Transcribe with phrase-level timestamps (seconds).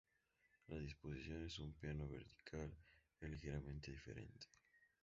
[0.69, 2.73] La disposición en un piano vertical
[3.19, 4.47] es ligeramente diferente.